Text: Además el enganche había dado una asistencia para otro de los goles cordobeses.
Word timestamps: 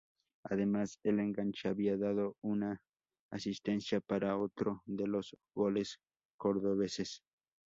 Además 0.45 0.97
el 1.03 1.19
enganche 1.19 1.69
había 1.69 1.95
dado 1.95 2.35
una 2.41 2.81
asistencia 3.31 3.99
para 4.01 4.35
otro 4.35 4.81
de 4.87 5.05
los 5.05 5.37
goles 5.53 5.99
cordobeses. 6.39 7.21